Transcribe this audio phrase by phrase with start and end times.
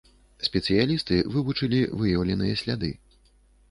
[0.47, 2.95] Спецыялісты вывучылі выяўленыя сляды.